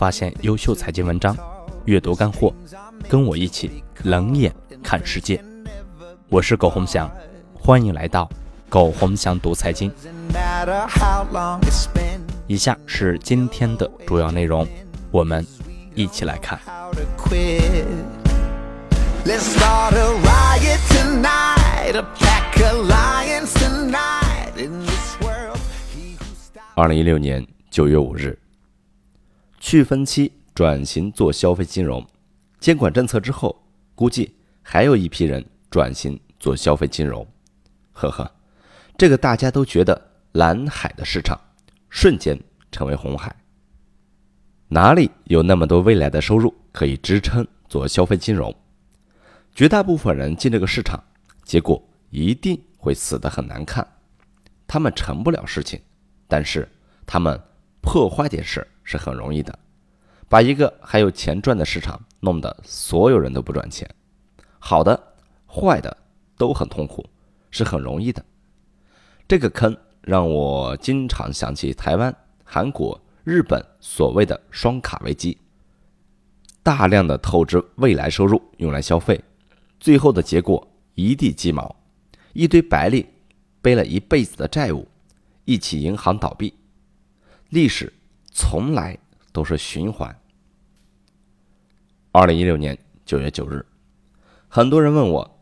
[0.00, 1.36] 发现优秀财经文章，
[1.84, 2.54] 阅读干货，
[3.06, 4.50] 跟我一起冷眼
[4.82, 5.44] 看世界。
[6.30, 7.06] 我是苟洪翔，
[7.52, 8.26] 欢迎来到
[8.70, 9.92] 苟洪翔读财经。
[12.46, 14.66] 以下是今天的主要内容，
[15.10, 15.46] 我们
[15.94, 16.58] 一起来看。
[26.74, 28.38] 二零一六年九月五日，
[29.60, 32.04] 去分期转型做消费金融，
[32.58, 33.62] 监管政策之后，
[33.94, 37.24] 估计还有一批人转型做消费金融。
[37.92, 38.28] 呵呵，
[38.96, 41.38] 这个大家都觉得蓝海的市场，
[41.90, 42.40] 瞬间
[42.72, 43.36] 成为红海。
[44.68, 48.54] 哪里有那么多未来的收入可以支撑做消费金融？
[49.54, 51.02] 绝大部分人进这个市场，
[51.44, 53.86] 结果一定会死得很难看。
[54.66, 55.78] 他们成不了事情。
[56.28, 56.66] 但是
[57.04, 57.38] 他们
[57.80, 59.58] 破坏点事是很容易的，
[60.28, 63.88] 把一个还有钱赚的市场弄得所有人都不赚钱，
[64.58, 65.14] 好的、
[65.46, 65.96] 坏的
[66.36, 67.04] 都很痛苦，
[67.50, 68.24] 是很容易的。
[69.26, 72.14] 这个坑让我经常想起台湾、
[72.44, 75.38] 韩国、日本所谓的“双卡危机”，
[76.62, 79.22] 大量的透支未来收入用来消费，
[79.78, 81.76] 最后的结果一地鸡毛，
[82.32, 83.06] 一堆白领
[83.62, 84.86] 背了一辈子的债务。
[85.46, 86.54] 一起银行倒闭，
[87.50, 87.92] 历史
[88.30, 88.96] 从来
[89.32, 90.16] 都是循环。
[92.12, 93.66] 二零一六年九月九日，
[94.46, 95.40] 很多人问我，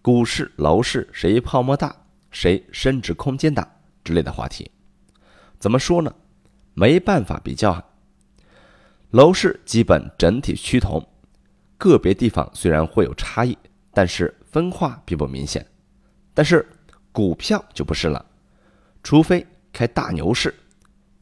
[0.00, 1.94] 股市、楼市谁泡沫大，
[2.30, 3.70] 谁升值空间大
[4.02, 4.70] 之类的话题，
[5.58, 6.14] 怎么说呢？
[6.72, 7.84] 没办法比较啊。
[9.10, 11.06] 楼市基本整体趋同，
[11.76, 13.58] 个别地方虽然会有差异，
[13.92, 15.66] 但是分化并不明显。
[16.32, 16.66] 但是
[17.12, 18.24] 股票就不是了。
[19.02, 20.54] 除非开大牛市，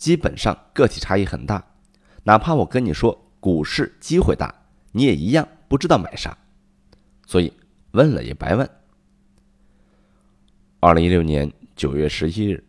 [0.00, 1.62] 基本上个体差异很大。
[2.24, 4.52] 哪怕我跟你说股市机会大，
[4.92, 6.36] 你也一样不知道买啥，
[7.26, 7.52] 所以
[7.90, 8.68] 问了也白问。
[10.80, 12.64] 二零一六年九月十一日，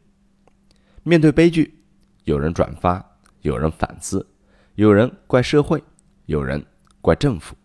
[1.03, 1.81] 面对悲剧，
[2.25, 4.27] 有人转发，有人反思，
[4.75, 5.81] 有人怪社会，
[6.25, 6.65] 有人
[6.99, 7.55] 怪政府，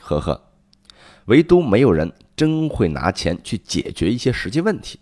[0.00, 0.52] 呵呵，
[1.26, 4.98] 唯独没有人真会拿钱去解决一些实际问题。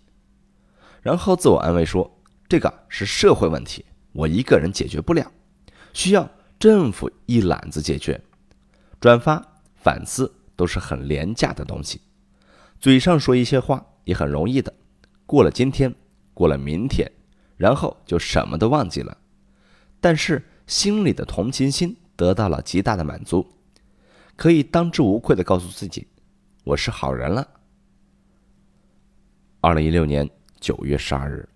[1.01, 5.29] 然后自我安慰说：“这个是社会问题，我一个人解决不了，
[5.91, 8.21] 需要政府一揽子解决。”
[9.01, 11.99] 转发、反思都是很廉价的东西，
[12.79, 14.73] 嘴上说一些话也很容易的，
[15.25, 15.93] 过了今天，
[16.33, 17.11] 过了明天，
[17.57, 19.17] 然后就什么都忘记了。
[19.99, 23.45] 但是心里的同情心得到了极大的满足，
[24.37, 26.07] 可以当之无愧的告诉自己
[26.63, 27.47] ：“我是好人了。”
[29.59, 30.29] 二零一六年。
[30.63, 31.49] 九月十二日，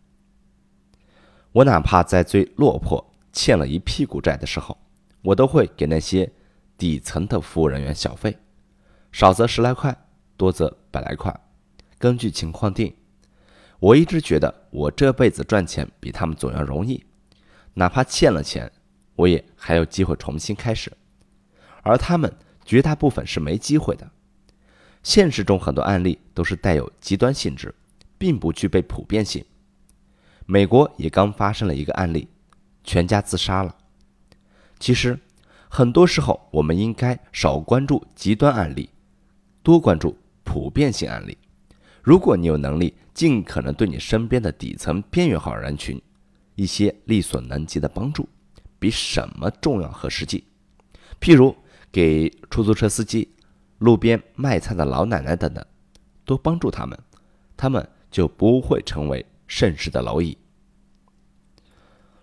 [1.51, 4.77] 我哪怕在最落魄、欠了一屁股债的时候，
[5.21, 6.31] 我都会给那些
[6.77, 8.37] 底层的服务人员小费，
[9.11, 9.95] 少则十来块，
[10.35, 11.37] 多则百来块，
[11.97, 12.95] 根据情况定。
[13.79, 17.03] 我一直觉得我这辈子赚钱比他们总要容易，
[17.73, 18.71] 哪怕欠了钱，
[19.15, 20.91] 我也还有机会重新开始，
[21.83, 22.31] 而他们
[22.65, 24.09] 绝大部分是没机会的。
[25.03, 27.73] 现实中很多案例都是带有极端性质。
[28.19, 29.45] 并不具备普遍性。
[30.49, 32.25] 美国也刚发生了一个案例，
[32.81, 33.75] 全家自杀了。
[34.79, 35.19] 其实，
[35.67, 38.89] 很多时候我们应该少关注极端案例，
[39.61, 41.37] 多关注普遍性案例。
[42.01, 46.01] 如果你有能力，尽可能对你身边的底层边缘化人群，
[46.55, 48.29] 一些力所能及的帮助，
[48.79, 50.45] 比什么重要和实际。
[51.19, 51.53] 譬如
[51.91, 53.29] 给出租车司机、
[53.79, 55.61] 路边卖菜的老奶奶等等，
[56.23, 56.97] 多帮助他们，
[57.57, 57.85] 他们。
[58.09, 60.37] 就不会成为盛世的蝼蚁。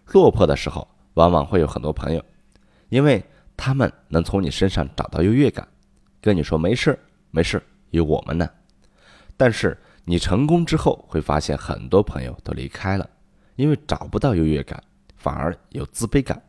[0.06, 2.24] 落魄的时候，往往会有很多朋友，
[2.90, 3.24] 因为
[3.56, 5.66] 他们能从你身上找到优越感，
[6.20, 6.98] 跟你说没事
[7.30, 7.60] 没事
[7.90, 8.48] 有我们呢。
[9.36, 13.08] 但是你成功之后，会发现很多朋友都离开了，
[13.56, 14.82] 因为找不到优越感，
[15.16, 16.40] 反而有自卑感。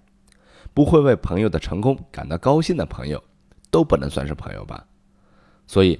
[0.73, 3.23] 不会为朋友的成功感到高兴的朋友，
[3.71, 4.85] 都不能算是朋友吧。
[5.65, 5.99] 所以，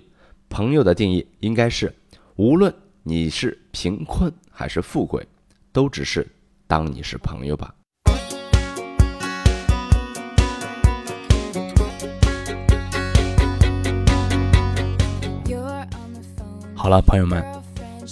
[0.49, 1.95] 朋友的定义应该是
[2.35, 2.73] 无论。
[3.07, 5.27] 你是贫困还是富贵，
[5.73, 6.25] 都只是
[6.65, 7.75] 当你是朋友吧。
[16.73, 17.43] 好了，朋友们，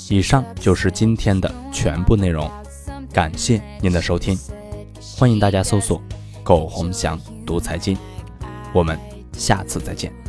[0.09, 2.51] 以上就是今天的全部内容，
[3.13, 4.37] 感谢您的收听，
[5.17, 6.01] 欢迎大家搜索
[6.43, 7.95] “苟洪祥读财经”，
[8.73, 8.99] 我们
[9.33, 10.22] 下次再见。